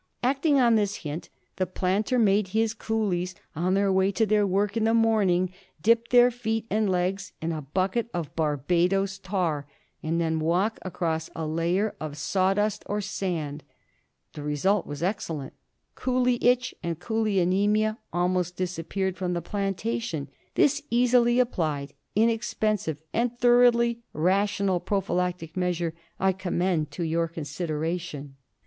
[0.23, 4.75] Acting on this hint the planter made his coolies, on their way to their work
[4.75, 9.67] in the morning, dip their feet and legs in a bucket of Barbadoes tar
[10.01, 13.63] and then walk across a layer of sawdust or sand.
[14.33, 15.53] The result was excel lent.
[15.95, 20.29] Coolie itch and cpolie anaemia almost disappeared from the plantation.
[20.55, 28.37] This easily applied, inexpensive, and thoroughly rational prophylactic measure I commend to your consideration.